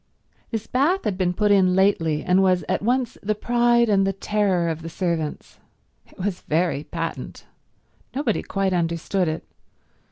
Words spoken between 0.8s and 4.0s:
had been put in lately, and was at once the pride